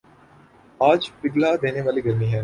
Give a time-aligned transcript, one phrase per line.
[0.79, 2.39] آج پگھلا دینے والی گرمی ہے